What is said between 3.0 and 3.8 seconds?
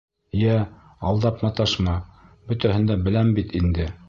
беләм бит